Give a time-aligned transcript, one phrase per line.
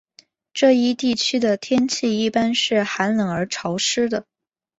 [0.51, 4.25] 这一地区的天气一般是寒冷而潮湿的。